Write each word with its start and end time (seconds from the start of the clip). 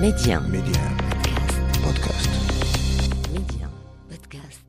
ميديان 0.00 0.42
ميديان 0.42 0.96
بودكاست 1.84 2.30
ميديان 3.32 3.70
بودكاست 4.10 4.60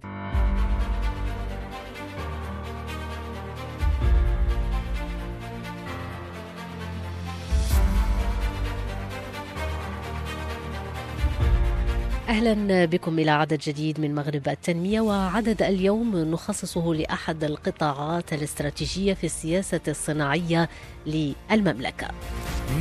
أهلا 12.30 12.86
بكم 12.86 13.20
إلى 13.20 13.32
عدد 13.32 13.60
جديد 13.60 14.00
من 14.00 14.16
مغرب 14.16 14.48
التنمية 14.48 15.02
وعدد 15.02 15.62
اليوم 15.62 16.18
نخصصه 16.18 16.94
لأحد 16.94 17.44
القطاعات 17.44 18.34
الاستراتيجية 18.34 19.14
في 19.14 19.24
السياسة 19.24 19.82
الصناعية 19.88 20.70
للمملكة. 21.06 22.08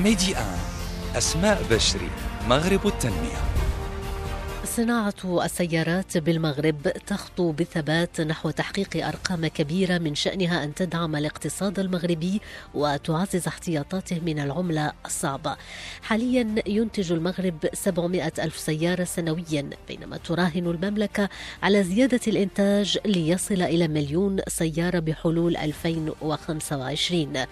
ميدي 0.04 0.36
آن 0.36 0.58
أسماء 1.16 1.62
بشري. 1.70 2.10
مغرب 2.48 2.86
التنمية. 2.86 3.65
صناعة 4.76 5.44
السيارات 5.44 6.18
بالمغرب 6.18 6.82
تخطو 7.07 7.53
بثبات 7.53 8.21
نحو 8.21 8.50
تحقيق 8.50 9.07
أرقام 9.07 9.46
كبيرة 9.46 9.99
من 9.99 10.14
شأنها 10.14 10.64
أن 10.64 10.75
تدعم 10.75 11.16
الاقتصاد 11.16 11.79
المغربي 11.79 12.40
وتعزز 12.75 13.46
احتياطاته 13.46 14.21
من 14.21 14.39
العملة 14.39 14.93
الصعبة. 15.07 15.57
حاليا 16.02 16.54
ينتج 16.66 17.12
المغرب 17.12 17.54
700 17.72 18.32
ألف 18.39 18.58
سيارة 18.58 19.04
سنويا 19.04 19.71
بينما 19.89 20.16
تراهن 20.16 20.66
المملكة 20.66 21.29
على 21.63 21.85
زيادة 21.85 22.21
الإنتاج 22.27 22.99
ليصل 23.04 23.63
إلى 23.63 23.88
مليون 23.88 24.40
سيارة 24.49 24.99
بحلول 24.99 25.57
2025 25.57 27.27
من 27.29 27.46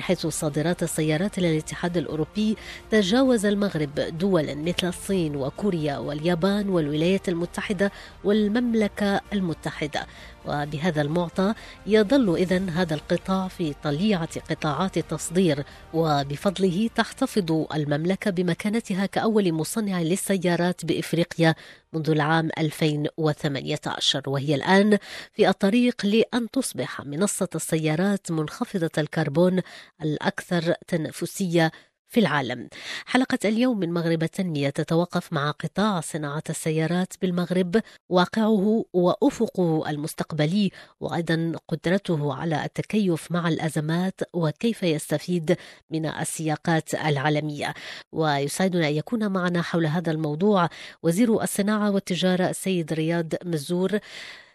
حيث 0.00 0.26
صادرات 0.26 0.82
السيارات 0.82 1.38
إلى 1.38 1.52
الاتحاد 1.52 1.96
الأوروبي 1.96 2.56
تجاوز 2.90 3.46
المغرب 3.46 3.94
دولا 3.94 4.54
مثل 4.54 4.88
الصين 4.88 5.36
وكوريا 5.36 5.98
واليابان 5.98 6.65
والولايات 6.68 7.28
المتحدة 7.28 7.92
والمملكة 8.24 9.20
المتحدة. 9.32 10.06
وبهذا 10.46 11.02
المعطى 11.02 11.54
يظل 11.86 12.36
إذن 12.36 12.68
هذا 12.68 12.94
القطاع 12.94 13.48
في 13.48 13.74
طليعة 13.82 14.40
قطاعات 14.50 14.96
التصدير. 14.96 15.64
وبفضله 15.94 16.90
تحتفظ 16.94 17.66
المملكة 17.74 18.30
بمكانتها 18.30 19.06
كأول 19.06 19.52
مصنع 19.52 20.02
للسيارات 20.02 20.84
بإفريقيا 20.84 21.54
منذ 21.92 22.10
العام 22.10 22.50
2018 22.58 24.22
وهي 24.26 24.54
الآن 24.54 24.98
في 25.32 25.48
الطريق 25.48 26.06
لأن 26.06 26.50
تصبح 26.50 27.00
منصة 27.00 27.48
السيارات 27.54 28.30
منخفضة 28.30 28.90
الكربون 28.98 29.60
الأكثر 30.02 30.74
تنافسية 30.88 31.72
في 32.08 32.20
العالم. 32.20 32.68
حلقة 33.06 33.38
اليوم 33.44 33.78
من 33.78 33.92
مغرب 33.92 34.22
التنمية 34.22 34.70
تتوقف 34.70 35.32
مع 35.32 35.50
قطاع 35.50 36.00
صناعة 36.00 36.42
السيارات 36.50 37.12
بالمغرب 37.22 37.80
واقعه 38.08 38.84
وأفقه 38.92 39.90
المستقبلي 39.90 40.70
وأيضا 41.00 41.52
قدرته 41.68 42.34
على 42.34 42.64
التكيف 42.64 43.32
مع 43.32 43.48
الأزمات 43.48 44.20
وكيف 44.32 44.82
يستفيد 44.82 45.56
من 45.90 46.06
السياقات 46.06 46.94
العالمية. 46.94 47.74
ويسعدنا 48.12 48.88
أن 48.88 48.94
يكون 48.94 49.32
معنا 49.32 49.62
حول 49.62 49.86
هذا 49.86 50.12
الموضوع 50.12 50.68
وزير 51.02 51.42
الصناعة 51.42 51.90
والتجارة 51.90 52.50
السيد 52.50 52.92
رياض 52.92 53.32
مزور. 53.44 53.98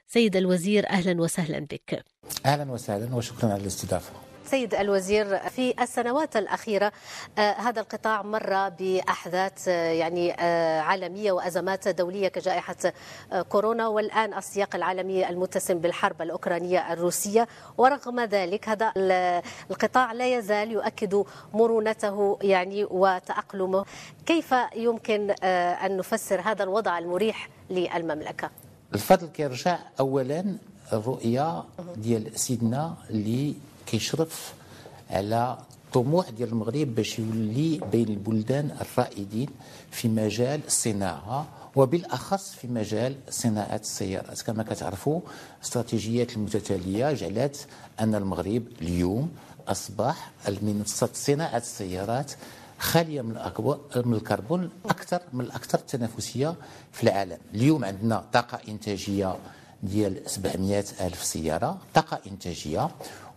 سيد 0.07 0.35
الوزير 0.35 0.89
أهلا 0.89 1.21
وسهلا 1.21 1.59
بك. 1.59 2.05
أهلا 2.45 2.71
وسهلا 2.71 3.15
وشكرا 3.15 3.49
على 3.49 3.61
الاستضافة 3.61 4.30
سيد 4.51 4.73
الوزير 4.75 5.37
في 5.49 5.73
السنوات 5.81 6.37
الأخيرة 6.37 6.91
آه، 7.37 7.51
هذا 7.51 7.81
القطاع 7.81 8.21
مر 8.21 8.69
بأحداث 8.69 9.67
آه، 9.67 9.91
يعني 9.91 10.33
آه، 10.39 10.81
عالمية 10.81 11.31
وأزمات 11.31 11.87
دولية 11.87 12.27
كجائحة 12.27 12.75
كورونا. 13.49 13.87
والآن 13.87 14.33
السياق 14.33 14.75
العالمي 14.75 15.29
المتسم 15.29 15.77
بالحرب 15.79 16.21
الأوكرانية 16.21 16.93
الروسية. 16.93 17.47
ورغم 17.77 18.19
ذلك 18.19 18.69
هذا 18.69 18.91
ال- 18.97 19.41
القطاع 19.71 20.11
لا 20.11 20.37
يزال 20.37 20.71
يؤكد 20.71 21.23
مرونته 21.53 22.37
يعني 22.41 22.83
وتأقلمه. 22.83 23.85
كيف 24.25 24.55
يمكن 24.75 25.31
أن 25.85 25.97
نفسر 25.97 26.41
هذا 26.41 26.63
الوضع 26.63 26.97
المريح 26.97 27.49
للمملكة؟ 27.69 28.49
الفضل 28.93 29.27
كيرجع 29.27 29.79
اولا 29.99 30.55
الرؤية 30.93 31.63
ديال 31.95 32.39
سيدنا 32.39 32.93
اللي 33.09 33.53
كيشرف 33.91 34.53
على 35.09 35.57
الطموح 35.85 36.29
ديال 36.29 36.49
المغرب 36.49 36.95
باش 36.95 37.19
يولي 37.19 37.81
بين 37.91 38.07
البلدان 38.07 38.77
الرائدين 38.81 39.49
في 39.91 40.07
مجال 40.07 40.59
الصناعة 40.67 41.47
وبالأخص 41.75 42.49
في 42.53 42.67
مجال 42.67 43.15
صناعة 43.29 43.75
السيارات. 43.75 44.41
كما 44.41 44.63
كتعرفوا 44.63 45.21
استراتيجيات 45.63 46.35
المتتالية 46.35 47.13
جعلت 47.13 47.67
أن 47.99 48.15
المغرب 48.15 48.63
اليوم 48.81 49.31
أصبح 49.67 50.31
المنصة 50.47 51.09
صناعة 51.13 51.57
السيارات 51.57 52.31
خالية 52.79 53.21
من 53.21 53.35
من 54.05 54.13
الكربون 54.13 54.69
أكثر 54.85 55.21
من 55.33 55.41
الأكثر 55.45 55.77
تنافسية 55.77 56.55
في 56.91 57.03
العالم. 57.03 57.37
اليوم 57.53 57.85
عندنا 57.85 58.23
طاقة 58.33 58.59
إنتاجية 58.67 59.35
ديال 59.83 60.29
700 60.29 60.85
ألف 61.01 61.23
سيارة 61.23 61.77
طاقة 61.93 62.19
إنتاجية 62.27 62.89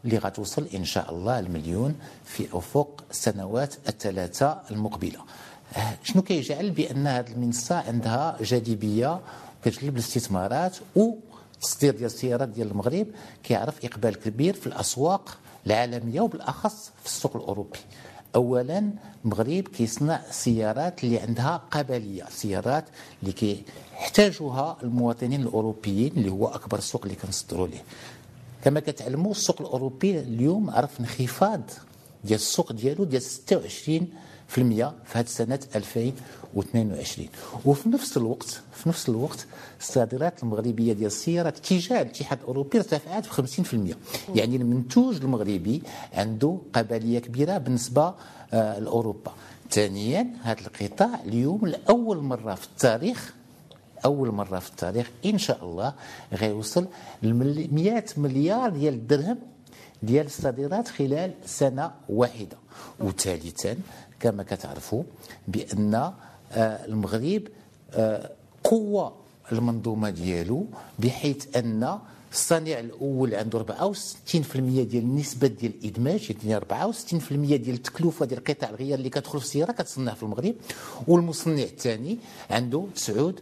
اللي 0.04 0.18
غتوصل 0.18 0.66
إن 0.74 0.84
شاء 0.84 1.10
الله 1.10 1.38
المليون 1.38 1.94
في 2.24 2.48
أفق 2.52 3.04
السنوات 3.10 3.74
الثلاثة 3.88 4.60
المقبلة. 4.70 5.18
آه، 5.76 5.98
شنو 6.02 6.22
كيجعل 6.22 6.70
بأن 6.70 7.06
هذه 7.06 7.30
المنصة 7.32 7.76
عندها 7.76 8.36
جاذبية 8.40 9.20
كتجلب 9.64 9.94
الاستثمارات 9.94 10.76
والتصدير 10.96 11.92
ديال 11.94 12.06
السيارات 12.06 12.48
ديال 12.48 12.70
المغرب 12.70 13.06
كيعرف 13.42 13.84
إقبال 13.84 14.14
كبير 14.20 14.54
في 14.54 14.66
الأسواق 14.66 15.38
العالمية 15.66 16.20
وبالأخص 16.20 16.90
في 17.00 17.06
السوق 17.06 17.36
الأوروبي؟ 17.36 17.78
اولا 18.34 18.90
المغرب 19.24 19.62
كيصنع 19.68 20.20
سيارات 20.30 21.04
اللي 21.04 21.18
عندها 21.18 21.62
قابلية 21.70 22.24
سيارات 22.30 22.84
اللي 23.22 23.32
كيحتاجوها 23.32 24.76
المواطنين 24.82 25.42
الأوروبيين 25.42 26.12
اللي 26.16 26.30
هو 26.30 26.46
أكبر 26.46 26.80
سوق 26.80 27.02
اللي 27.02 27.14
كنصدروا 27.16 27.66
ليه. 27.66 27.82
كما 28.64 28.80
كتعلموا 28.80 29.30
السوق 29.30 29.60
الأوروبي 29.60 30.18
اليوم 30.20 30.70
عرف 30.70 31.00
انخفاض 31.00 31.60
ديال 32.24 32.38
السوق 32.38 32.72
ديالو 32.72 33.04
ديال 33.04 33.22
26% 33.22 34.02
في 34.48 34.92
هذه 35.12 35.24
السنة 35.24 35.58
2022 35.76 37.28
وفي 37.64 37.88
نفس 37.88 38.16
الوقت 38.16 38.60
في 38.74 38.88
نفس 38.88 39.08
الوقت 39.08 39.46
الصادرات 39.80 40.42
المغربية 40.42 40.92
ديال 40.92 41.06
السيارات 41.06 41.58
تجاه 41.58 42.02
الاتحاد 42.02 42.38
الأوروبي 42.38 42.78
ارتفعت 42.78 43.28
ب 43.28 43.46
50% 43.92 43.94
يعني 44.34 44.56
المنتوج 44.56 45.16
المغربي 45.16 45.82
عنده 46.14 46.58
قابلية 46.74 47.18
كبيرة 47.18 47.58
بالنسبة 47.58 48.14
آه، 48.52 48.78
لأوروبا. 48.78 49.32
ثانيا 49.70 50.26
هذا 50.42 50.60
القطاع 50.60 51.20
اليوم 51.26 51.66
لأول 51.66 52.18
مرة 52.22 52.54
في 52.54 52.66
التاريخ 52.66 53.34
أول 54.04 54.30
مرة 54.30 54.58
في 54.58 54.70
التاريخ 54.70 55.10
إن 55.24 55.38
شاء 55.38 55.64
الله 55.64 55.94
غيوصل 56.32 56.86
ل 57.22 57.32
100 57.72 58.04
مليار 58.16 58.70
ديال 58.70 58.94
الدرهم 58.94 59.38
ديال 60.02 60.26
الصادرات 60.26 60.88
خلال 60.88 61.34
سنة 61.46 61.90
واحدة. 62.08 62.56
وثالثا 63.00 63.76
كما 64.24 64.42
كتعرفوا 64.42 65.02
بأن 65.48 65.94
آه، 65.94 66.12
المغرب 66.86 67.42
آه، 67.94 68.30
قوة 68.64 69.12
المنظومة 69.52 70.10
ديالو 70.10 70.66
بحيث 70.98 71.56
أن 71.56 71.98
الصانع 72.32 72.78
الأول 72.78 73.34
عنده 73.34 73.58
64% 73.58 74.84
ديال 74.84 75.02
النسبة 75.02 75.46
ديال 75.46 75.72
الإدماج 75.82 76.36
يعني 76.44 76.64
64% 76.64 77.56
ديال 77.56 77.74
التكلفة 77.74 78.26
ديال 78.26 78.44
قطع 78.44 78.68
الغيار 78.68 78.98
اللي 78.98 79.10
كتدخل 79.10 79.38
في 79.38 79.44
السياره 79.44 79.72
كتصنع 79.72 80.14
في 80.14 80.22
المغرب 80.22 80.54
والمصنع 81.08 81.62
الثاني 81.62 82.18
عنده 82.50 82.86
9 82.94 83.32
و60% 83.32 83.36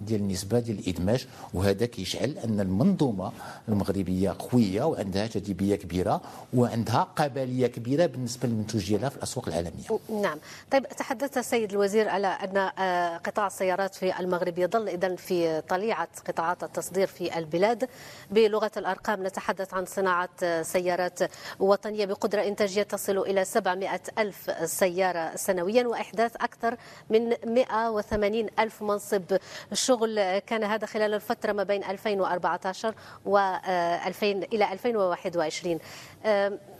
ديال 0.00 0.20
النسبة 0.20 0.58
ديال 0.58 0.78
الإدماج 0.78 1.26
وهذا 1.54 1.86
كيجعل 1.86 2.38
أن 2.44 2.60
المنظومة 2.60 3.32
المغربية 3.68 4.36
قوية 4.38 4.82
وعندها 4.82 5.26
جاذبيه 5.26 5.76
كبيرة 5.76 6.20
وعندها 6.54 7.02
قابلية 7.16 7.66
كبيرة 7.66 8.06
بالنسبة 8.06 8.48
للمنتوج 8.48 8.88
ديالها 8.88 9.08
في 9.08 9.16
الأسواق 9.16 9.48
العالمية. 9.48 9.98
نعم 10.22 10.38
طيب 10.70 10.88
تحدث 10.88 11.38
السيد 11.38 11.72
الوزير 11.72 12.08
على 12.08 12.26
أن 12.26 12.56
آه، 12.56 13.16
قطاع 13.16 13.46
السيارات 13.46 13.94
في 13.94 14.20
المغرب 14.20 14.58
يظل 14.58 14.88
إذن 14.88 15.16
في 15.16 15.60
طليعة 15.60 16.08
قطاعات 16.28 16.62
التصدير 16.64 17.06
في 17.06 17.38
البلاد 17.38 17.88
بلغة 18.30 18.70
الأرقام 18.76 19.26
نتحدث 19.26 19.74
عن 19.74 19.86
صناعة 19.86 20.28
آه، 20.42 20.62
سيارات 20.62 21.18
وطنية 21.60 22.04
بقدرة 22.04 22.42
إنتاجية 22.42 22.82
تصل 22.82 23.18
إلى 23.18 23.44
700 23.44 24.00
ألف 24.18 24.50
سيارة 24.70 25.36
سنويا 25.36 25.86
وإحداث 25.86 26.36
أكثر 26.36 26.76
من 27.10 27.32
180 27.46 28.46
ألف 28.58 28.82
منصب 28.94 29.38
شغل 29.72 30.38
كان 30.38 30.64
هذا 30.64 30.86
خلال 30.86 31.14
الفترة 31.14 31.52
ما 31.52 31.62
بين 31.62 31.84
2014 31.84 32.94
و 33.26 33.38
2000 33.38 34.26
إلى 34.26 34.72
2021 34.72 35.78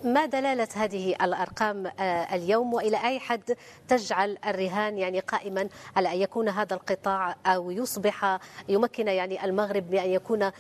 ما 0.05 0.27
دلالة 0.27 0.69
هذه 0.75 1.17
الأرقام 1.23 1.93
اليوم 2.33 2.75
وإلى 2.75 2.97
أي 3.05 3.21
حد 3.21 3.57
تجعل 3.89 4.39
الرهان 4.47 4.99
يعني 4.99 5.21
قائما 5.21 5.69
على 5.97 6.13
أن 6.13 6.19
يكون 6.19 6.49
هذا 6.49 6.75
القطاع 6.75 7.37
أو 7.47 7.71
يصبح 7.71 8.39
يمكن 8.69 9.09
يعني 9.09 9.45
المغرب 9.45 9.91
بأن 9.91 10.11
يكون 10.11 10.51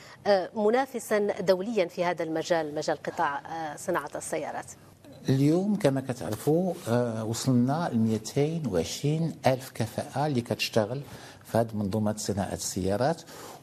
منافسا 0.55 1.19
دوليا 1.41 1.87
في 1.87 2.05
هذا 2.05 2.23
المجال 2.23 2.75
مجال 2.75 3.03
قطاع 3.03 3.43
صناعة 3.77 4.11
السيارات؟ 4.15 4.67
اليوم 5.29 5.77
كما 5.77 6.01
كتعرفوا 6.01 6.75
آه، 6.89 7.25
وصلنا 7.25 7.91
ل 7.93 7.99
220 7.99 9.33
ألف 9.47 9.71
كفاءة 9.75 10.27
اللي 10.27 10.41
كتشتغل 10.41 11.01
في 11.45 11.59
هذه 11.59 11.69
منظومة 11.75 12.15
صناعة 12.19 12.53
السيارات. 12.53 13.23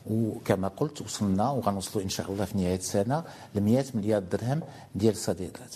وكما 0.10 0.68
قلت 0.68 1.02
وصلنا 1.02 1.50
وغنوصلوا 1.52 2.04
إن 2.04 2.10
شاء 2.10 2.32
الله 2.32 2.46
في 2.46 2.58
نهاية 2.58 2.76
السنة 2.76 3.24
ل 3.56 3.62
100 3.62 3.86
مليار 3.96 4.22
درهم 4.22 4.62
ديال 4.96 5.14
الصادرات. 5.14 5.76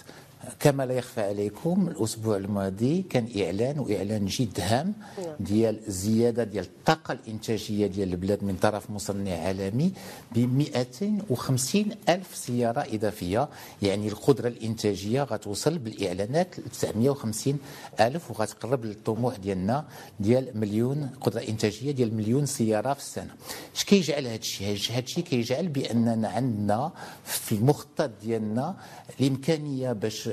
كما 0.60 0.86
لا 0.86 0.94
يخفى 0.94 1.22
عليكم 1.22 1.88
الأسبوع 1.88 2.38
الماضي 2.38 3.02
كان 3.10 3.28
إعلان 3.42 3.80
وإعلان 3.80 4.26
جد 4.26 4.60
هام 4.60 4.94
ديال 5.40 5.80
زيادة 5.88 6.44
ديال 6.44 6.64
الطاقة 6.66 7.12
الإنتاجية 7.12 7.88
ديال 7.88 8.10
البلاد 8.12 8.44
من 8.44 8.56
طرف 8.56 8.90
مصنع 8.90 9.32
عالمي 9.32 9.92
ب 10.36 10.40
250 10.40 11.86
ألف 12.10 12.36
سيارة 12.36 12.86
إضافية. 12.94 13.50
يعني 13.82 14.08
القدرة 14.08 14.48
الإنتاجية 14.48 15.24
غتوصل 15.24 15.78
بالإعلانات 15.78 16.60
ل 16.60 16.64
950 16.70 17.58
ألف 18.00 18.32
وغتقرب 18.32 18.86
للطموح 18.86 19.38
ديالنا 19.38 19.86
ديال 20.20 20.52
مليون 20.56 21.10
قدرة 21.22 21.40
إنتاجية 21.50 21.92
ديال 21.92 22.16
مليون 22.16 22.46
سيارة 22.46 22.94
في 22.94 23.00
السنة. 23.00 23.36
اش 23.76 23.84
كيجعل 23.84 24.26
هذا 24.28 24.36
الشيء؟ 24.36 24.68
هذا 24.92 25.00
الشيء 25.00 25.24
كيجعل 25.24 25.68
بأننا 25.68 26.28
عندنا 26.30 26.92
في 27.24 27.52
المخطط 27.56 28.12
ديالنا 28.24 28.76
الإمكانية 29.20 29.94
باش 29.94 30.30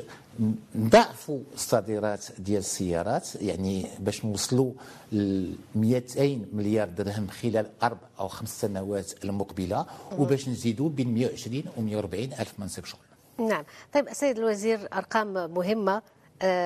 نضاعفوا 0.74 1.40
الصادرات 1.54 2.26
ديال 2.38 2.58
السيارات 2.58 3.28
يعني 3.42 3.86
باش 3.98 4.24
نوصلوا 4.24 4.72
ل 5.12 5.46
200 5.74 6.38
مليار 6.52 6.88
درهم 6.88 7.26
خلال 7.28 7.66
أربع 7.82 8.08
أو 8.20 8.28
خمس 8.28 8.60
سنوات 8.60 9.24
المقبلة 9.24 9.86
وباش 10.18 10.48
نزيدوا 10.48 10.88
بين 10.88 11.14
120 11.14 11.62
و 11.76 11.80
140 11.80 12.24
ألف 12.24 12.54
منصب 12.58 12.84
شغل. 12.84 13.00
نعم، 13.38 13.64
طيب 13.92 14.08
السيد 14.08 14.38
الوزير 14.38 14.88
أرقام 14.92 15.54
مهمة. 15.54 16.02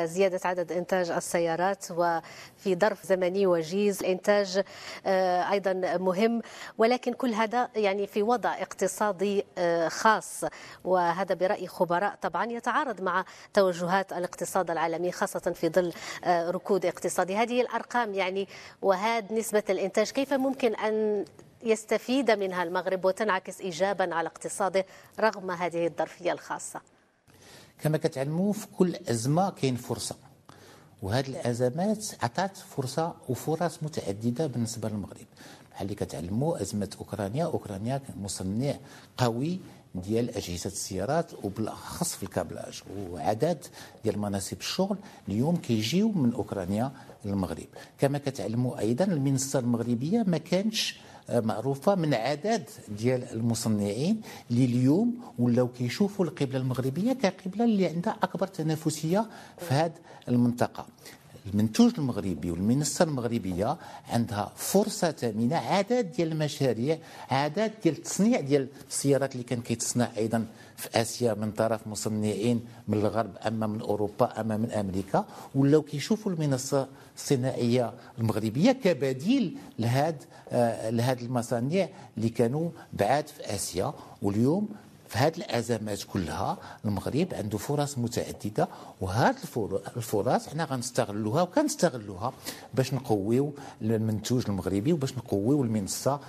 زيادة 0.04 0.40
عدد 0.44 0.72
إنتاج 0.72 1.10
السيارات 1.10 1.86
وفي 1.90 2.74
ظرف 2.74 3.06
زمني 3.06 3.46
وجيز 3.46 4.00
الإنتاج 4.00 4.62
آه، 5.06 5.50
أيضا 5.50 5.72
مهم. 5.98 6.42
ولكن 6.78 7.12
كل 7.12 7.34
هذا 7.34 7.68
يعني 7.76 8.06
في 8.06 8.22
وضع 8.22 8.54
اقتصادي 8.62 9.44
آه، 9.58 9.88
خاص. 9.88 10.44
وهذا 10.84 11.34
برأي 11.34 11.66
خبراء 11.66 12.18
طبعا 12.22 12.44
يتعارض 12.52 13.00
مع 13.00 13.24
توجهات 13.54 14.12
الاقتصاد 14.12 14.70
العالمي 14.70 15.12
خاصة 15.12 15.52
في 15.54 15.68
ظل 15.68 15.92
ركود 16.26 16.86
اقتصادي. 16.86 17.36
هذه 17.36 17.60
الأرقام 17.60 18.14
يعني 18.14 18.48
وهذه 18.82 19.32
نسبة 19.34 19.62
الإنتاج 19.70 20.10
كيف 20.10 20.32
ممكن 20.32 20.74
أن 20.74 21.24
يستفيد 21.62 22.30
منها 22.30 22.62
المغرب 22.62 23.04
وتنعكس 23.04 23.60
إيجابا 23.60 24.14
على 24.14 24.26
اقتصاده 24.26 24.86
رغم 25.20 25.50
هذه 25.50 25.86
الظرفية 25.86 26.32
الخاصة؟ 26.32 26.95
كما 27.82 27.98
كتعلموا 27.98 28.52
في 28.52 28.66
كل 28.78 28.94
أزمة 28.96 29.50
كاين 29.50 29.76
فرصة. 29.76 30.16
وهذه 31.02 31.26
الأزمات 31.28 32.06
عطات 32.22 32.56
فرصة 32.56 33.14
وفرص 33.28 33.78
متعددة 33.82 34.46
بالنسبة 34.46 34.88
للمغرب. 34.88 35.26
بحال 35.72 35.82
اللي 35.82 35.94
كتعلموا 35.94 36.62
أزمة 36.62 36.90
أوكرانيا 37.00 37.44
أوكرانيا 37.44 38.02
مصنع 38.22 38.74
قوي 39.18 39.60
ديال 39.94 40.36
أجهزة 40.36 40.66
السيارات 40.66 41.44
وبالأخص 41.44 42.14
في 42.14 42.22
الكابلاج 42.22 42.82
وعدد 43.10 43.58
ديال 44.04 44.18
مناصب 44.18 44.56
الشغل 44.60 44.96
اليوم 45.28 45.56
كيجيو 45.56 46.12
من 46.12 46.32
أوكرانيا 46.32 46.92
للمغرب. 47.24 47.66
كما 47.98 48.18
كتعلموا 48.18 48.78
أيضا 48.78 49.04
المنصة 49.04 49.58
المغربية 49.58 50.22
ما 50.26 50.38
كانش 50.38 51.00
معروفة 51.30 51.94
من 51.94 52.14
عدد 52.14 52.64
ديال 52.98 53.32
المصنعين 53.32 54.20
اللي 54.50 54.64
اليوم 54.64 55.14
ولاو 55.38 55.68
كيشوفوا 55.68 56.24
القبلة 56.24 56.58
المغربية 56.58 57.12
كقبلة 57.12 57.64
اللي 57.64 57.86
عندها 57.86 58.16
أكبر 58.22 58.46
تنافسية 58.46 59.26
في 59.58 59.74
هذه 59.74 59.92
المنطقة. 60.28 60.86
المنتوج 61.54 61.92
المغربي 61.98 62.50
والمنصة 62.50 63.04
المغربية 63.04 63.76
عندها 64.08 64.52
فرصة 64.56 65.10
ثمينه 65.10 65.56
عدد 65.56 66.12
ديال 66.12 66.32
المشاريع 66.32 66.98
عدد 67.30 67.72
ديال 67.82 67.96
التصنيع 67.96 68.40
ديال 68.40 68.68
السيارات 68.90 69.32
اللي 69.32 69.44
كان 69.44 69.60
كيتصنع 69.60 70.08
أيضا 70.16 70.46
في 70.76 71.00
آسيا 71.00 71.34
من 71.34 71.50
طرف 71.52 71.86
مصنعين 71.86 72.60
من 72.88 72.98
الغرب 72.98 73.30
أما 73.46 73.66
من 73.66 73.80
أوروبا 73.80 74.40
أما 74.40 74.56
من 74.56 74.70
أمريكا. 74.70 75.24
ولاو 75.54 75.82
كيشوفوا 75.82 76.32
المنصة 76.32 76.88
الصناعية 77.16 77.92
المغربية 78.18 78.72
كبديل 78.72 79.56
لهاد 79.78 80.16
آه 80.52 80.90
لهاد 80.90 81.20
المصانع 81.22 81.88
اللي 82.16 82.28
كانوا 82.28 82.70
بعاد 82.92 83.26
في 83.26 83.54
آسيا. 83.54 83.92
واليوم 84.22 84.68
في 85.08 85.18
هذه 85.18 85.36
الازمات 85.36 86.02
كلها 86.02 86.58
المغرب 86.84 87.34
عنده 87.34 87.58
فرص 87.58 87.98
متعددة 87.98 88.68
وهذه 89.00 89.36
الفرص 89.96 90.48
حنا 90.48 90.64
غنستغلوها 90.64 91.42
وكنستغلوها 91.42 92.32
باش 92.74 92.94
نقويو 92.94 93.52
المنتوج 93.82 94.44
المغربي 94.48 94.92
وباش 94.92 95.12
نقويو 95.18 95.62
المنصة 95.62 96.20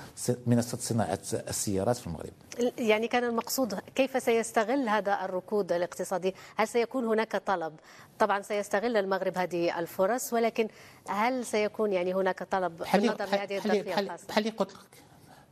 منصة 0.47 0.77
صناعة 0.77 1.19
السيارات 1.33 1.97
في 1.97 2.07
المغرب. 2.07 2.33
يعني 2.77 3.07
كان 3.07 3.23
المقصود 3.23 3.73
كيف 3.95 4.23
سيستغل 4.23 4.89
هذا 4.89 5.25
الركود 5.25 5.71
الاقتصادي؟ 5.71 6.35
هل 6.55 6.67
سيكون 6.67 7.05
هناك 7.05 7.35
طلب؟ 7.35 7.73
طبعا 8.19 8.41
سيستغل 8.41 8.97
المغرب 8.97 9.37
هذه 9.37 9.79
الفرص 9.79 10.33
ولكن 10.33 10.67
هل 11.07 11.45
سيكون 11.45 11.93
يعني 11.93 12.13
هناك 12.13 12.43
طلب 12.43 12.77
بالنظر 12.93 13.25
لهذه 13.25 13.57
الظرفيه 13.57 13.99
الخاصة؟ 13.99 14.27
بحال 14.27 14.47
اللي 14.47 14.57
قلت 14.57 14.73
لك 14.73 15.03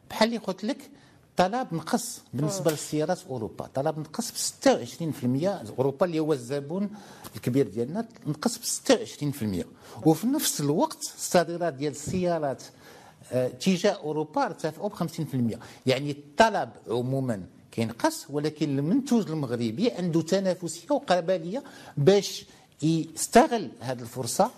بحال 0.09 0.27
اللي 0.27 0.37
قلت 0.37 0.63
لك 0.63 0.89
طلب 1.37 1.67
نقص 1.71 2.21
بالنسبة 2.33 2.71
للسيارات 2.71 3.17
في 3.17 3.29
أوروبا. 3.29 3.67
طلب 3.75 3.99
نقص 3.99 4.31
ب 4.31 4.35
26% 4.35 5.69
اوروبا 5.77 6.05
اللي 6.05 6.19
هو 6.19 6.33
الزبون 6.33 6.89
الكبير 7.35 7.67
ديالنا 7.67 8.05
نقص 8.27 8.57
ب 8.57 8.91
26% 9.63 9.65
وفي 10.07 10.27
نفس 10.27 10.61
الوقت 10.61 11.03
الصادرات 11.17 11.73
ديال 11.73 11.91
السيارات 11.91 12.63
آه، 13.31 13.47
تجاه 13.47 13.91
أوروبا 13.91 14.45
ارتفعوا 14.45 14.89
ب 14.89 14.93
50% 14.93 15.57
يعني 15.85 16.11
الطلب 16.11 16.69
عموما 16.89 17.43
كينقص 17.71 18.25
ولكن 18.29 18.79
المنتوج 18.79 19.29
المغربي 19.31 19.91
عنده 19.91 20.21
تنافسية 20.21 20.91
وقابلية 20.91 21.63
باش 21.97 22.45
يستغل 22.81 23.69
هذه 23.79 24.01
الفرصة. 24.01 24.51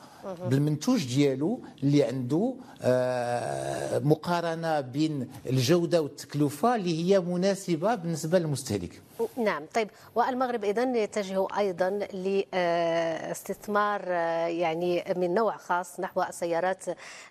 بالمنتوج 0.50 1.06
ديالو 1.16 1.60
اللي 1.84 2.04
عنده 2.04 2.56
آه، 2.82 4.00
مقارنة 4.00 4.82
بين 4.82 5.30
الجودة 5.46 6.02
والتكلفة 6.02 6.76
اللي 6.76 7.04
هي 7.04 7.20
مناسبة 7.20 7.96
بالنسبة 7.96 8.40
للمستهلك. 8.40 9.02
نعم. 9.38 9.66
طيب 9.74 9.90
والمغرب 10.16 10.64
إذا 10.64 10.98
يتجه 10.98 11.48
أيضا 11.58 11.90
لاستثمار 12.14 14.02
آه، 14.08 14.48
يعني 14.48 15.04
من 15.16 15.34
نوع 15.34 15.58
خاص 15.58 16.00
نحو 16.00 16.22
السيارات 16.22 16.84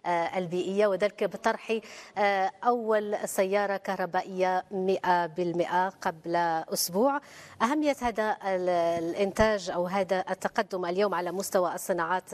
آه، 0.06 0.38
البيئية 0.38 0.86
وذلك 0.86 1.24
بطرح 1.24 1.78
أول 2.64 3.16
سيارة 3.24 3.76
كهربائية 3.76 4.64
100% 4.70 5.88
قبل 5.88 6.36
أسبوع. 6.72 7.20
أهمية 7.62 7.96
هذا 8.02 8.36
الإنتاج 8.44 9.70
أو 9.70 9.86
هذا 9.86 10.24
التقدم 10.30 10.86
اليوم 10.86 11.14
على 11.14 11.32
مستوى 11.32 11.74
الصناعات 11.74 12.30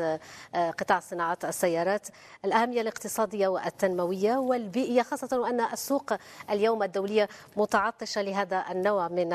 قطاع 0.55 1.01
صناعة 1.01 1.39
السيارات 1.45 2.09
الأهمية 2.45 2.81
الاقتصادية 2.81 3.49
والتنموية 3.49 4.37
والبيئية 4.37 5.03
خاصة 5.03 5.41
وأن 5.41 5.61
السوق 5.61 6.13
اليوم 6.51 6.83
الدولية 6.83 7.29
متعطشة 7.57 8.23
لهذا 8.23 8.65
النوع 8.71 9.09
من 9.09 9.33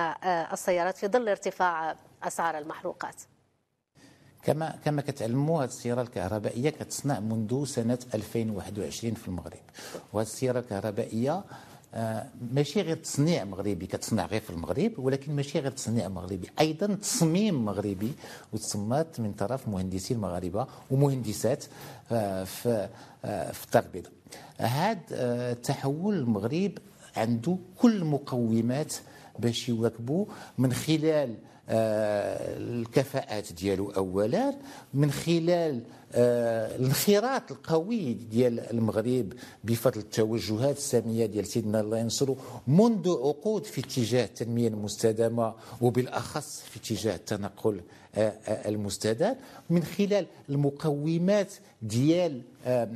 السيارات 0.53 0.97
في 0.97 1.07
ظل 1.07 1.29
ارتفاع 1.29 1.95
أسعار 2.23 2.57
المحروقات. 2.57 3.15
كما 4.43 4.75
كما 4.85 5.01
كتعلموا 5.01 5.63
هذه 5.63 5.67
السيارة 5.67 6.01
الكهربائية 6.01 6.69
كتصنع 6.69 7.19
منذ 7.19 7.65
سنة 7.65 7.99
2021 8.13 9.13
في 9.13 9.27
المغرب 9.27 9.59
وهذه 10.13 10.27
السيارة 10.27 10.59
الكهربائية 10.59 11.31
آه، 11.31 11.43
ماشي 12.51 12.81
غير 12.81 12.97
تصنيع 12.97 13.43
مغربي 13.43 13.85
كتصنع 13.85 14.25
غير 14.25 14.41
في 14.41 14.49
المغرب 14.49 14.99
ولكن 14.99 15.35
ماشي 15.35 15.59
غير 15.59 15.71
تصنيع 15.71 16.07
مغربي. 16.07 16.49
أيضا 16.59 16.87
تصميم 16.95 17.65
مغربي 17.65 18.11
وتصممت 18.53 19.19
من 19.19 19.33
طرف 19.33 19.67
مهندسين 19.67 20.17
مغاربه 20.17 20.67
ومهندسات 20.91 21.65
آه، 22.11 22.43
في 22.43 22.89
آه، 23.25 23.51
في 23.51 23.65
الدار 23.65 23.83
البيضاء 23.83 24.11
هذا 24.57 25.01
التحول 25.51 26.15
المغرب 26.15 26.71
عنده 27.17 27.57
كل 27.77 28.03
مقومات 28.03 28.93
باش 29.39 29.69
يواكبوا 29.69 30.25
من 30.57 30.73
خلال 30.73 31.29
آه، 31.29 31.56
الكفاءات 31.69 33.53
ديالو 33.53 33.89
اولا 33.91 34.53
من 34.93 35.11
خلال 35.11 35.81
آه، 36.13 36.75
الانخراط 36.75 37.51
القوي 37.51 38.13
ديال 38.13 38.59
المغرب 38.59 39.33
بفضل 39.63 39.99
التوجهات 39.99 40.77
السامية 40.77 41.25
ديال 41.25 41.47
سيدنا 41.47 41.81
الله 41.81 41.97
ينصرو 41.97 42.37
منذ 42.67 43.09
عقود 43.09 43.63
في 43.65 43.81
اتجاه 43.81 44.25
التنمية 44.25 44.67
المستدامة 44.67 45.53
وبالأخص 45.81 46.61
في 46.61 46.77
اتجاه 46.79 47.15
التنقل 47.15 47.81
آه، 48.15 48.33
آه، 48.47 48.69
المستدام 48.69 49.35
من 49.69 49.83
خلال 49.83 50.25
المقومات 50.49 51.53
ديال 51.81 52.41
آه، 52.65 52.89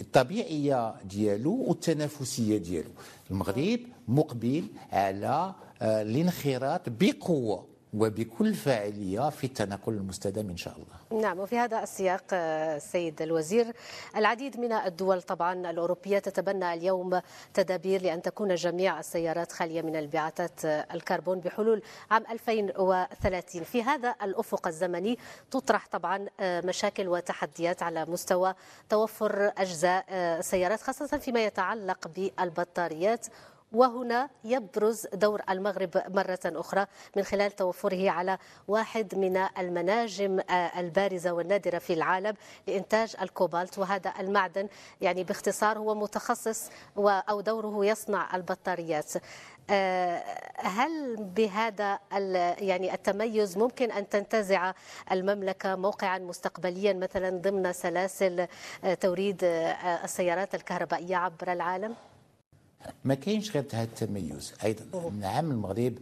الطبيعية 0.00 0.94
ديالو 1.04 1.64
والتنافسية 1.68 2.58
ديالو. 2.58 2.90
المغرب 3.30 3.80
مقبل 4.08 4.64
على 4.92 5.54
آه، 5.82 6.02
الانخراط 6.02 6.80
بقوة. 6.88 7.71
وبكل 7.94 8.54
فاعلية 8.54 9.30
في 9.30 9.44
التنقل 9.44 9.92
المستدام 9.92 10.50
إن 10.50 10.56
شاء 10.56 10.74
الله. 10.74 11.22
نعم 11.22 11.38
وفي 11.38 11.58
هذا 11.58 11.82
السياق 11.82 12.24
آه، 12.32 12.78
سيد 12.78 13.22
الوزير 13.22 13.72
العديد 14.16 14.60
من 14.60 14.72
الدول 14.72 15.22
طبعا 15.22 15.70
الأوروبية 15.70 16.18
تتبنى 16.18 16.74
اليوم 16.74 17.20
تدابير 17.54 18.02
لأن 18.02 18.22
تكون 18.22 18.54
جميع 18.54 18.98
السيارات 19.00 19.52
خالية 19.52 19.82
من 19.82 19.96
الانبعاثات 19.96 20.64
آه، 20.64 20.86
الكربون 20.94 21.40
بحلول 21.40 21.82
عام 22.10 22.24
2030 22.30 23.64
في 23.64 23.82
هذا 23.82 24.14
الأفق 24.22 24.66
الزمني 24.66 25.18
تطرح 25.50 25.86
طبعا 25.86 26.26
آه، 26.40 26.60
مشاكل 26.60 27.08
وتحديات 27.08 27.82
على 27.82 28.04
مستوى 28.04 28.54
توفر 28.88 29.52
أجزاء 29.58 30.04
آه، 30.08 30.38
السيارات 30.38 30.80
خاصة 30.80 31.18
فيما 31.18 31.44
يتعلق 31.44 32.08
بالبطاريات 32.16 33.26
وهنا 33.72 34.28
يبرز 34.44 35.06
دور 35.12 35.42
المغرب 35.50 36.02
مرة 36.08 36.38
أخرى 36.44 36.86
من 37.16 37.22
خلال 37.22 37.50
توفره 37.50 38.10
على 38.10 38.38
واحد 38.68 39.14
من 39.14 39.36
المناجم 39.36 40.40
آه، 40.50 40.80
البارزة 40.80 41.32
والنادرة 41.32 41.78
في 41.78 41.92
العالم 41.92 42.34
لإنتاج 42.66 43.16
الكوبالت 43.22 43.78
وهذا 43.78 44.12
المعدن 44.20 44.68
يعني 45.00 45.24
باختصار 45.24 45.78
هو 45.78 45.94
متخصص 45.94 46.70
أو 46.98 47.40
دوره 47.40 47.86
يصنع 47.86 48.36
البطاريات 48.36 49.12
آه، 49.70 50.22
هل 50.56 51.16
بهذا 51.16 51.98
يعني 52.58 52.94
التميز 52.94 53.58
ممكن 53.58 53.90
أن 53.90 54.08
تنتزع 54.08 54.72
المملكة 55.12 55.76
موقعا 55.76 56.18
مستقبليا 56.18 56.92
مثلا 56.92 57.30
ضمن 57.30 57.72
سلاسل 57.72 58.46
آه، 58.84 58.94
توريد 58.94 59.38
السيارات 60.04 60.54
الكهربائية 60.54 61.16
عبر 61.16 61.52
العالم؟ 61.52 61.94
ما 63.04 63.14
كاينش 63.14 63.50
غير 63.50 63.64
هذا 63.72 63.82
التميز. 63.82 64.52
أيضا 64.64 65.10
نعم 65.20 65.50
المغرب 65.50 65.94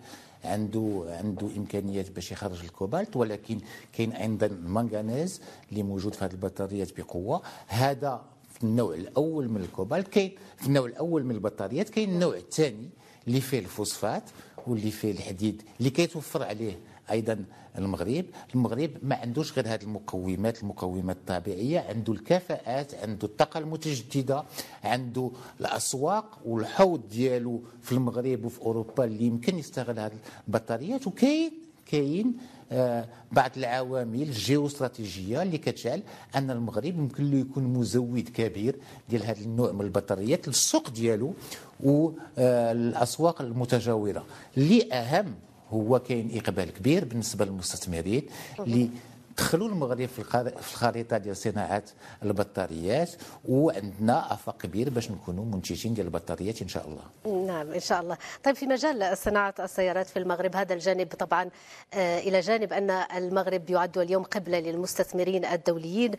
عنده 0.45 1.05
عنده 1.09 1.47
إمكانيات 1.57 2.11
باش 2.11 2.33
يخرج 2.33 2.61
الكوبالت 2.65 3.17
ولكن 3.17 3.59
كاين 3.93 4.13
أيضا 4.13 4.47
المنغنيز 4.47 5.41
اللي 5.71 5.83
موجود 5.83 6.15
في 6.15 6.25
هذه 6.25 6.33
البطاريات 6.33 7.01
بقوة. 7.01 7.43
هذا 7.67 8.23
في 8.53 8.65
النوع 8.65 8.95
الأول 8.95 9.49
من 9.49 9.61
الكوبالت 9.61 10.09
كاين 10.09 10.33
في 10.57 10.67
النوع 10.67 10.87
الأول 10.87 11.25
من 11.25 11.35
البطاريات 11.35 11.89
كاين 11.89 12.11
النوع 12.11 12.37
الثاني 12.37 12.91
اللي 13.27 13.41
فيه 13.41 13.59
الفوسفات 13.59 14.23
واللي 14.67 14.91
فيه 14.91 15.13
الحديد 15.13 15.63
اللي 15.79 15.91
كيتوفر 15.91 16.43
عليه 16.43 16.79
أيضا 17.11 17.45
المغرب. 17.79 18.25
المغرب 18.55 18.91
ما 19.03 19.15
عندوش 19.17 19.53
غير 19.53 19.69
هذه 19.75 19.83
المقومات 19.83 20.63
المقومات 20.63 21.17
الطبيعية. 21.17 21.81
عنده 21.89 22.13
الكفاءات 22.13 22.95
عنده 22.95 23.27
الطاقة 23.27 23.59
المتجددة 23.59 24.45
عنده 24.85 25.31
الأسواق 25.61 26.39
والحوض 26.45 27.01
ديالو 27.09 27.63
في 27.83 27.93
المغرب 27.93 28.45
وفي 28.45 28.61
أوروبا 28.61 29.05
اللي 29.05 29.25
يمكن 29.25 29.59
يستغل 29.59 29.99
هذه 29.99 30.13
البطاريات. 30.49 31.07
وكاين 31.07 31.51
كاين 31.87 32.35
آه، 32.73 33.09
بعض 33.33 33.51
العوامل 33.57 34.23
الجيوستراتيجيه 34.23 35.43
اللي 35.43 35.59
كتجعل 35.59 36.03
أن 36.35 36.51
المغرب 36.51 36.85
يمكن 36.99 37.31
له 37.31 37.39
يكون 37.39 37.65
مزود 37.65 38.29
كبير 38.35 38.77
ديال 39.09 39.25
هذا 39.25 39.41
النوع 39.41 39.73
من 39.73 39.81
البطاريات 39.81 40.49
للسوق 40.49 40.91
ديالو 40.91 41.35
والاسواق 41.81 43.41
المتجاورة. 43.43 44.25
اللي 44.57 44.93
أهم 44.93 45.35
هو 45.71 45.99
كاين 45.99 46.39
إقبال 46.39 46.73
كبير 46.73 47.05
بالنسبة 47.05 47.45
للمستثمرين 47.45 48.23
اللي 48.61 48.91
دخلوا 49.39 49.69
المغرب 49.69 50.07
في 50.07 50.19
الخريطة 50.59 51.19
ديال 51.19 51.37
صناعة 51.37 51.83
البطاريات 52.23 53.11
وعندنا 53.49 54.33
آفاق 54.35 54.57
كبير 54.63 54.91
باش 54.91 55.11
نكونوا 55.11 55.45
منتجين 55.45 55.95
ديال 55.95 56.07
البطاريات 56.07 56.63
إن 56.63 56.69
شاء 56.69 56.89
الله. 56.89 57.03
نعم 57.47 57.73
إن 57.73 57.81
شاء 57.81 58.01
الله. 58.01 58.17
طيب 58.45 58.57
في 58.57 58.67
مجال 58.67 59.19
صناعة 59.19 59.55
السيارات 59.61 60.07
في 60.07 60.19
المغرب 60.19 60.57
هذا 60.57 60.75
الجانب 60.75 61.07
طبعا 61.07 61.51
آه، 61.95 62.19
إلى 62.19 62.41
جانب 62.41 62.73
أن 62.73 62.91
المغرب 62.91 63.71
يعد 63.71 63.99
اليوم 63.99 64.23
قبلة 64.23 64.61
للمستثمرين 64.61 65.45
الدوليين. 65.45 66.13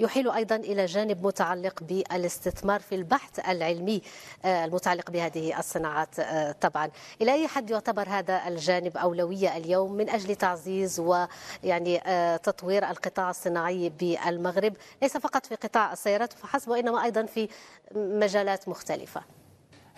يحيل 0.00 0.30
أيضا 0.30 0.56
إلى 0.56 0.86
جانب 0.86 1.26
متعلق 1.26 1.82
بالاستثمار 1.82 2.80
في 2.80 2.94
البحث 2.94 3.48
العلمي 3.48 4.02
آه، 4.44 4.64
المتعلق 4.64 5.10
بهذه 5.10 5.58
الصناعات 5.58 6.18
آه، 6.20 6.52
طبعا. 6.52 6.90
إلى 7.22 7.32
أي 7.32 7.48
حد 7.48 7.70
يعتبر 7.70 8.08
هذا 8.08 8.48
الجانب 8.48 8.96
أولوية 8.96 9.56
اليوم 9.56 9.92
من 9.92 10.10
أجل 10.10 10.36
تعزيز 10.36 11.00
ويعني 11.00 12.00
آه، 12.06 12.36
تطوير 12.36 12.90
القطاع 12.90 13.30
الصناعي 13.30 13.88
بالمغرب؟ 13.88 14.76
ليس 15.02 15.16
فقط 15.16 15.46
في 15.46 15.54
قطاع 15.54 15.92
السيارات 15.92 16.32
فحسب 16.32 16.68
وإنما 16.68 17.04
أيضا 17.04 17.26
في 17.26 17.48
مجالات 17.94 18.68
مختلفة. 18.68 19.35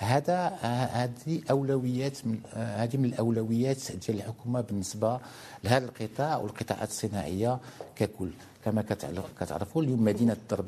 هذا 0.00 0.46
هذه 0.92 1.40
أولويات 1.50 2.18
هذه 2.54 2.96
من 2.96 3.04
الأولويات 3.04 3.92
ديال 3.92 4.16
الحكومة 4.16 4.60
بالنسبة 4.60 5.20
لهذا 5.64 5.84
القطاع 5.84 6.36
والقطاعات 6.36 6.88
الصناعية 6.88 7.58
ككل. 7.96 8.30
كما 8.64 8.82
كتعرف- 8.82 9.32
كتعرفوا 9.40 9.82
اليوم 9.82 10.04
مدينة 10.04 10.32
الدار 10.32 10.60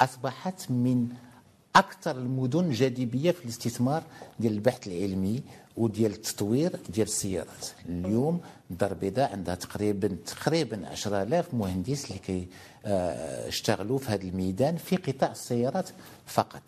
أصبحت 0.00 0.70
من 0.70 1.08
أكثر 1.76 2.10
المدن 2.16 2.70
جاذبية 2.70 3.30
في 3.30 3.44
الاستثمار 3.44 4.02
ديال 4.40 4.52
البحث 4.52 4.86
العلمي 4.86 5.42
وديال 5.76 6.12
التطوير 6.12 6.76
ديال 6.88 7.06
السيارات. 7.06 7.66
اليوم 7.88 8.40
الدار 8.70 8.90
البيضاء 8.92 9.32
عندها 9.32 9.54
تقريبا 9.54 10.16
تقريبا 10.26 10.88
10000 10.88 11.54
مهندس 11.54 12.04
اللي 12.06 12.18
كي 12.18 12.46
آه، 12.86 13.48
في 13.98 14.10
هذا 14.10 14.22
الميدان 14.22 14.76
في 14.76 14.96
قطاع 14.96 15.30
السيارات 15.32 15.88
فقط. 16.26 16.62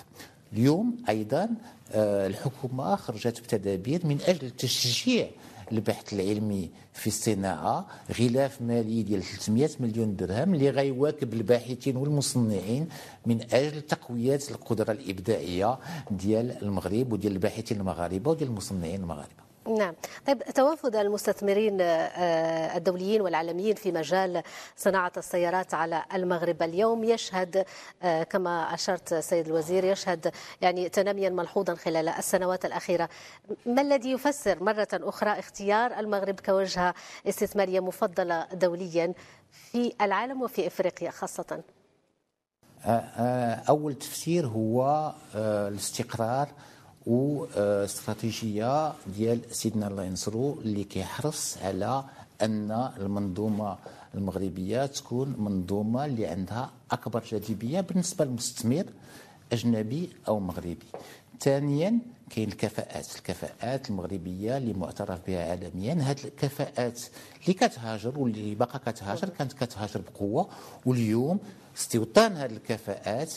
اليوم 0.61 0.97
أيضا 1.09 1.49
آه، 1.93 2.27
الحكومة 2.27 2.97
خرجت 2.97 3.41
بتدابير 3.41 4.07
من 4.07 4.19
أجل 4.27 4.51
تشجيع 4.51 5.29
البحث 5.73 6.13
العلمي 6.13 6.71
في 6.93 7.07
الصناعة 7.07 7.87
غلاف 8.21 8.63
مالي 8.63 9.03
ديال 9.03 9.23
300 9.23 9.71
مليون 9.81 10.17
درهم 10.17 10.55
اللي 10.55 10.71
غيواكب 10.71 11.35
الباحثين 11.35 11.97
والمصنعين 11.97 12.89
من 13.27 13.41
أجل 13.53 13.81
تقوية 13.81 14.41
القدرة 14.51 14.93
الإبداعية 14.93 15.79
ديال 16.11 16.63
المغرب 16.63 17.13
وديال 17.13 17.33
الباحثين 17.33 17.81
المغاربة 17.81 18.31
وديال 18.31 18.49
المصنعين 18.51 19.01
المغاربة. 19.01 19.46
نعم. 19.69 19.95
طيب 20.27 20.43
توافد 20.43 20.97
المستثمرين 20.97 21.81
آه، 21.81 22.77
الدوليين 22.77 23.21
والعالميين 23.21 23.75
في 23.75 23.93
مجال 23.93 24.43
صناعة 24.77 25.13
السيارات 25.17 25.75
على 25.75 26.05
المغرب 26.15 26.63
اليوم. 26.63 27.05
يشهد 27.05 27.65
آه، 28.03 28.23
كما 28.23 28.75
أشرت 28.75 29.15
سيد 29.15 29.47
الوزير 29.47 29.85
يشهد 29.85 30.33
يعني 30.61 30.89
تناميا 30.89 31.31
ملحوظا 31.31 31.75
خلال 31.75 32.09
السنوات 32.09 32.65
الأخيرة. 32.65 33.09
ما 33.67 33.83
الذي 33.83 34.11
يفسر 34.11 34.63
مرة 34.63 34.89
أخرى 34.93 35.31
اختيار 35.31 35.99
المغرب 35.99 36.41
كوجهة 36.41 36.95
استثمارية 37.29 37.81
مفضلة 37.81 38.47
دوليا 38.53 39.15
في 39.51 39.93
العالم 40.01 40.43
وفي 40.43 40.67
إفريقيا 40.67 41.11
خاصة؟ 41.11 41.63
آه، 42.85 42.91
آه، 42.91 43.63
أول 43.69 43.95
تفسير 43.95 44.47
هو 44.47 45.13
آه، 45.35 45.69
الاستقرار 45.69 46.49
واستراتيجيه 47.07 48.93
ديال 49.17 49.41
سيدنا 49.51 49.89
الله 49.89 50.05
ينصرو 50.05 50.59
اللي 50.61 50.85
كيحرص 50.85 51.59
على 51.59 52.05
أن 52.43 52.91
المنظومة 53.01 53.77
المغربية 54.15 54.87
تكون 54.87 55.35
منظومة 55.39 56.05
اللي 56.05 56.27
عندها 56.27 56.71
أكبر 56.91 57.23
جاذبية 57.31 57.81
بالنسبة 57.81 58.25
للمستثمر 58.25 58.85
أجنبي 59.53 60.11
أو 60.29 60.41
مغربي. 60.41 60.87
ثانيا 61.41 61.99
كاين 62.31 62.49
الكفاءات. 62.49 63.17
الكفاءات 63.17 63.91
المغربية 63.91 64.57
اللي 64.57 64.73
معترف 64.73 65.19
بها 65.27 65.51
عالميا. 65.51 65.95
هذه 65.95 66.25
الكفاءات 66.25 67.01
اللي 67.43 67.55
كتهاجر 67.55 68.19
واللي 68.19 68.55
باقا 68.55 68.79
كتهاجر 68.79 69.29
كانت 69.29 69.53
كتهاجر 69.53 70.01
بقوة. 70.01 70.49
واليوم 70.87 71.39
استوطان 71.77 72.33
هذه 72.37 72.51
الكفاءات 72.51 73.33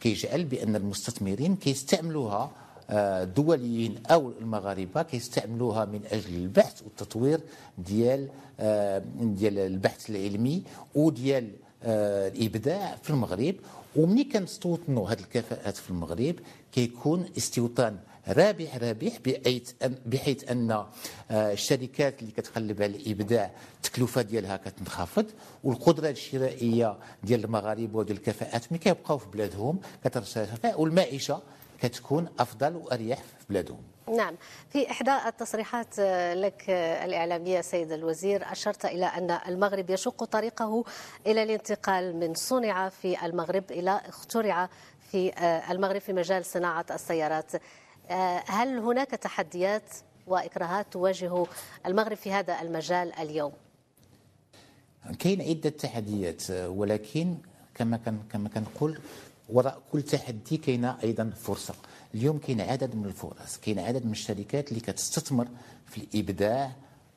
كيجعل 0.00 0.44
بأن 0.44 0.76
المستثمرين 0.76 1.56
كيستعملوها 1.56 2.42
آه، 2.42 2.63
دوليين 3.36 3.98
أو 4.10 4.32
المغاربة 4.40 5.02
كيستعملوها 5.02 5.84
من 5.84 6.00
أجل 6.12 6.34
البحث 6.34 6.82
والتطوير 6.82 7.40
ديال 7.78 8.28
آه، 8.60 9.02
ديال 9.20 9.58
البحث 9.58 10.10
العلمي 10.10 10.62
وديال 10.94 11.50
آه، 11.82 12.28
الإبداع 12.28 12.96
في 13.02 13.10
المغرب. 13.10 13.54
ومني 13.96 14.24
كنستوطنوا 14.24 15.10
هذه 15.10 15.20
الكفاءات 15.20 15.76
في 15.76 15.90
المغرب 15.90 16.34
كيكون 16.72 17.24
استوطان 17.38 17.96
رابح 18.28 18.76
رابح 18.76 19.18
بحيث 19.24 19.72
بحيث 20.06 20.50
أن 20.50 20.70
آه، 20.70 20.86
الشركات 21.30 22.20
اللي 22.20 22.32
كتقلب 22.32 22.82
على 22.82 22.96
الإبداع 22.96 23.50
التكلفة 23.76 24.22
ديالها 24.22 24.56
كتنخفض 24.56 25.26
والقدرة 25.64 26.08
الشرائية 26.10 26.96
ديال 27.24 27.44
المغاربة 27.44 27.98
وديال 27.98 28.16
الكفاءات 28.16 28.72
ملي 28.72 28.78
كيبقاو 28.78 29.18
في 29.18 29.26
بلادهم 29.32 29.78
كترتفع 30.04 30.76
والمعيشة 30.76 31.42
كتكون 31.80 32.28
أفضل 32.38 32.76
وأريح 32.76 33.18
في 33.18 33.44
بلادهم. 33.48 33.82
نعم. 34.16 34.34
في 34.70 34.90
إحدى 34.90 35.10
التصريحات 35.26 35.98
لك 36.34 36.70
الإعلامية 37.04 37.60
سيد 37.60 37.92
الوزير 37.92 38.52
أشرت 38.52 38.84
إلى 38.84 39.06
أن 39.06 39.30
المغرب 39.30 39.90
يشق 39.90 40.24
طريقه 40.24 40.84
إلى 41.26 41.42
الانتقال 41.42 42.16
من 42.16 42.34
صنع 42.34 42.88
في 42.88 43.26
المغرب 43.26 43.64
إلى 43.70 44.00
اخترع 44.08 44.68
في 45.10 45.32
المغرب 45.70 46.00
في 46.00 46.12
مجال 46.12 46.44
صناعة 46.44 46.86
السيارات. 46.90 47.52
هل 48.46 48.78
هناك 48.78 49.10
تحديات 49.10 49.90
وإكراهات 50.26 50.86
تواجه 50.90 51.46
المغرب 51.86 52.16
في 52.16 52.32
هذا 52.32 52.62
المجال 52.62 53.12
اليوم؟ 53.12 53.52
كاين 55.18 55.42
عدة 55.42 55.70
تحديات 55.70 56.42
ولكن 56.50 57.34
كما 57.74 57.96
كان 57.96 58.18
كما 58.32 58.48
كنقول 58.48 58.98
وراء 59.48 59.82
كل 59.92 60.02
تحدي 60.02 60.56
كاينة 60.56 60.96
أيضا 61.02 61.30
فرصة. 61.42 61.74
اليوم 62.14 62.38
كاين 62.38 62.60
عدد 62.60 62.94
من 62.94 63.04
الفرص 63.04 63.56
كاين 63.62 63.78
عدد 63.78 64.04
من 64.06 64.12
الشركات 64.12 64.68
اللي 64.68 64.80
كتستثمر 64.80 65.48
في 65.86 65.98
الإبداع 65.98 66.72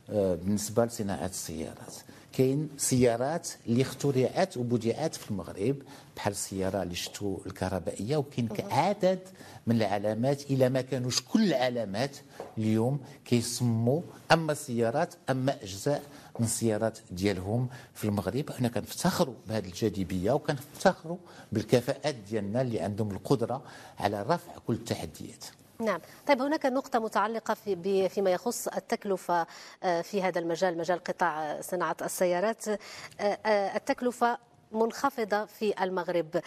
آه، 0.10 0.36
بالنسبة 0.36 0.86
لصناعة 0.86 1.26
السيارات. 1.26 1.96
كاين 2.34 2.70
سيارات 2.78 3.50
اللي 3.68 3.82
اخترعت 3.82 4.58
وبدعات 4.58 5.16
في 5.16 5.32
المغرب 5.32 5.76
بحال 6.16 6.34
السيارة 6.34 6.84
اللي 6.84 6.96
شفتوا 6.96 7.38
الكهربائية 7.46 8.18
وكاين 8.18 8.50
عدد 8.72 9.20
من 9.68 9.76
العلامات 9.76 10.52
إلى 10.52 10.70
ما 10.70 10.82
كانوش 10.82 11.22
كل 11.22 11.44
العلامات 11.48 12.18
اليوم 12.58 13.00
كيصموا 13.26 14.02
أما 14.32 14.52
السيارات 14.52 15.14
أما 15.30 15.64
أجزاء 15.64 16.04
من 16.40 16.46
السيارات 16.46 17.00
ديالهم 17.12 17.70
في 17.94 18.06
المغرب. 18.06 18.52
حنا 18.52 18.68
كنفتخروا 18.68 19.36
بهذه 19.48 19.66
الجاذبية 19.66 20.32
وكنفتخروا 20.32 21.18
بالكفاءات 21.52 22.16
ديالنا 22.16 22.62
اللي 22.62 22.80
عندهم 22.80 23.12
القدرة 23.12 23.62
على 24.00 24.22
رفع 24.22 24.52
كل 24.68 24.74
التحديات. 24.74 25.46
نعم. 25.80 26.00
طيب 26.28 26.42
هناك 26.42 26.66
نقطة 26.66 27.00
متعلقة 27.00 27.54
في 27.54 28.10
فيما 28.10 28.32
يخص 28.32 28.68
التكلفة 28.68 29.48
آه، 29.84 30.02
في 30.02 30.22
هذا 30.22 30.40
المجال 30.40 30.78
مجال 30.78 31.04
قطاع 31.04 31.62
صناعة 31.62 31.98
السيارات. 32.02 32.68
آه، 32.68 32.78
آه، 33.20 33.76
التكلفة 33.76 34.38
منخفضة 34.72 35.46
في 35.46 35.84
المغرب. 35.84 36.42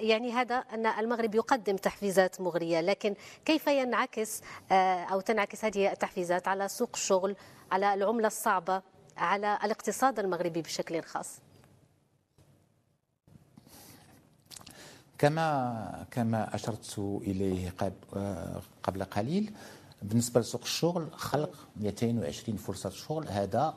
يعني 0.00 0.32
هذا 0.32 0.54
أن 0.54 0.86
المغرب 0.86 1.34
يقدم 1.34 1.76
تحفيزات 1.76 2.40
مغرية 2.40 2.80
لكن 2.80 3.14
كيف 3.44 3.66
ينعكس 3.66 4.42
أو 5.12 5.20
تنعكس 5.20 5.64
هذه 5.64 5.92
التحفيزات 5.92 6.48
على 6.48 6.68
سوق 6.68 6.90
الشغل 6.94 7.36
على 7.72 7.94
العملة 7.94 8.26
الصعبة 8.26 8.82
على 9.16 9.58
الاقتصاد 9.64 10.18
المغربي 10.18 10.62
بشكل 10.62 11.02
خاص؟ 11.02 11.40
كما 15.18 16.06
كما 16.10 16.54
أشرت 16.54 16.98
إليه 16.98 17.74
قبل 18.82 19.04
قليل 19.04 19.52
بالنسبة 20.02 20.40
لسوق 20.40 20.60
الشغل 20.62 21.08
خلق 21.12 21.54
220 21.76 22.58
فرصة 22.58 22.90
شغل 22.90 23.28
هذا 23.28 23.74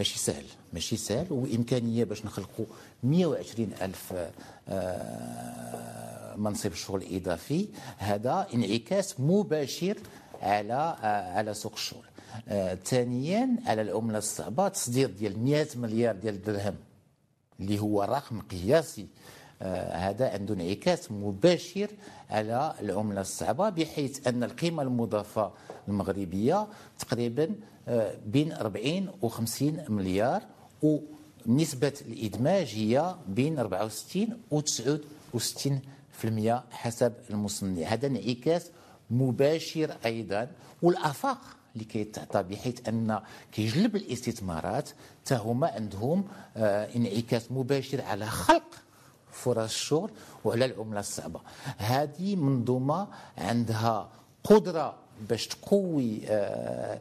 ماشي 0.00 0.18
سهل 0.18 0.44
ماشي 0.72 0.96
سهل 0.96 1.26
وإمكانية 1.30 2.04
باش 2.04 2.24
نخلقوا 2.24 2.66
120 3.02 3.72
ألف 3.82 4.14
آه، 4.68 6.36
منصب 6.36 6.74
شغل 6.74 7.04
إضافي. 7.10 7.68
هذا 7.98 8.46
انعكاس 8.54 9.20
مباشر 9.20 9.96
على 10.42 10.96
آه، 11.02 11.32
على 11.32 11.54
سوق 11.54 11.72
الشغل. 11.72 12.04
آه، 12.48 12.74
ثانيا 12.74 13.56
على 13.66 13.82
العملة 13.82 14.18
الصعبة 14.18 14.68
تصدير 14.68 15.10
ديال 15.10 15.38
100 15.38 15.66
مليار 15.76 16.16
ديال 16.16 16.34
الدرهم 16.34 16.76
اللي 17.60 17.78
هو 17.78 18.02
رقم 18.02 18.40
قياسي. 18.40 19.06
هذا 19.92 20.30
عنده 20.30 20.54
انعكاس 20.54 21.12
مباشر 21.12 21.90
على 22.30 22.74
العملة 22.80 23.20
الصعبة 23.20 23.68
بحيث 23.68 24.26
أن 24.26 24.44
القيمة 24.44 24.82
المضافة 24.82 25.52
المغربية 25.88 26.66
تقريبا 26.98 27.54
بين 28.26 28.52
40 28.52 29.08
و 29.22 29.28
50 29.28 29.84
مليار 29.88 30.42
ونسبة 30.82 31.92
الإدماج 32.06 32.66
هي 32.66 33.14
بين 33.28 33.58
64 33.58 34.38
و 34.50 34.60
69% 34.60 36.50
حسب 36.70 37.12
المصنع. 37.30 37.86
هذا 37.86 38.06
انعكاس 38.06 38.70
مباشر 39.10 39.96
أيضا 40.04 40.48
والآفاق 40.82 41.38
اللي 41.74 41.84
كيتعطى 41.84 42.42
بحيث 42.42 42.88
أن 42.88 43.20
كيجلب 43.52 43.96
الاستثمارات 43.96 44.88
حتى 45.24 45.34
هما 45.34 45.68
عندهم 45.68 46.24
آه 46.56 46.96
انعكاس 46.96 47.52
مباشر 47.52 48.02
على 48.02 48.26
خلق 48.26 48.74
فرص 49.32 49.70
الشغل 49.70 50.10
وعلى 50.44 50.64
العملة 50.64 51.00
الصعبة. 51.00 51.40
هذه 51.78 52.36
منظومة 52.36 53.08
عندها 53.38 54.08
قدرة 54.44 54.94
باش 55.28 55.46
تقوي 55.46 56.20
آه، 56.28 57.00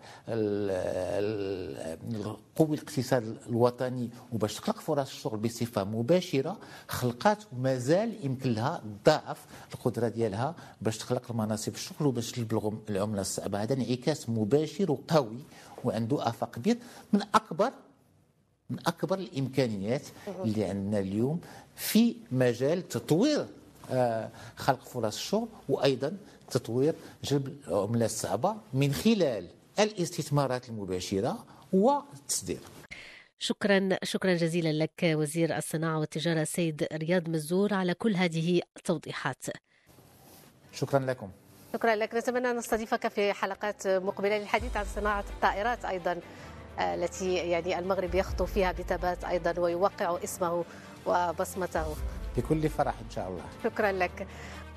قوي 2.57 2.75
الاقتصاد 2.75 3.37
الوطني 3.49 4.09
وباش 4.33 4.55
تخلق 4.55 4.79
فرص 4.79 5.09
الشغل 5.09 5.37
بصفة 5.37 5.83
مباشرة 5.83 6.57
خلقات 6.87 7.43
ومازال 7.53 8.25
يمكن 8.25 8.53
لها 8.53 8.83
تضاعف 9.03 9.45
القدرة 9.73 10.07
ديالها 10.07 10.55
باش 10.81 10.97
تخلق 10.97 11.31
المناصب 11.31 11.75
الشغل 11.75 12.07
وباش 12.07 12.31
تجلب 12.31 12.79
العملة 12.89 13.21
الصعبة. 13.21 13.63
هذا 13.63 13.73
انعكاس 13.73 14.29
مباشر 14.29 14.91
وقوي 14.91 15.39
وعنده 15.83 16.27
آفاق 16.27 16.55
كبير 16.55 16.77
من 17.13 17.21
أكبر 17.35 17.71
من 18.69 18.79
أكبر 18.87 19.19
الإمكانيات 19.19 20.01
اللي 20.43 20.63
عندنا 20.65 20.99
اليوم 20.99 21.39
في 21.75 22.15
مجال 22.31 22.87
تطوير 22.87 23.45
آه، 23.91 24.29
خلق 24.55 24.79
فرص 24.85 25.15
الشغل 25.15 25.47
وأيضا 25.69 26.17
تطوير 26.51 26.93
جلب 27.23 27.57
العملة 27.67 28.05
الصعبة 28.05 28.55
من 28.73 28.93
خلال 28.93 29.47
الاستثمارات 29.79 30.69
المباشرة 30.69 31.45
والتصدير. 31.73 32.59
شكرا 33.39 33.89
شكرا 34.03 34.33
جزيلا 34.33 34.83
لك 34.83 35.03
وزير 35.03 35.57
الصناعة 35.57 35.99
والتجارة 35.99 36.41
السيد 36.41 36.87
رياض 36.93 37.29
مزور 37.29 37.73
على 37.73 37.93
كل 37.93 38.15
هذه 38.15 38.61
التوضيحات. 38.77 39.45
شكرا 40.73 40.99
لكم. 40.99 41.29
شكرا 41.73 41.95
لك 41.95 42.15
نتمنى 42.15 42.51
أن 42.51 42.57
نستضيفك 42.57 43.07
في 43.07 43.33
حلقات 43.33 43.87
مقبلة 43.87 44.37
للحديث 44.37 44.77
عن 44.77 44.85
صناعة 44.95 45.25
الطائرات 45.29 45.85
أيضا 45.85 46.19
آه، 46.79 46.95
التي 46.95 47.35
يعني 47.35 47.79
المغرب 47.79 48.15
يخطو 48.15 48.45
فيها 48.45 48.71
بثبات 48.71 49.23
أيضا 49.23 49.59
ويوقع 49.59 50.17
اسمه 50.23 50.63
وبصمته 51.05 51.95
بكل 52.37 52.69
فرح 52.69 52.99
إن 52.99 53.09
شاء 53.09 53.27
الله 53.29 53.43
شكرا 53.63 53.91
لك 53.91 54.27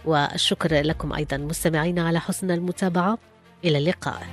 والشكر 0.04 0.82
لكم 0.82 1.12
أيضا 1.12 1.36
مستمعينا 1.36 2.06
على 2.06 2.20
حسن 2.20 2.50
المتابعة. 2.50 3.18
إلى 3.64 3.78
اللقاء. 3.78 4.26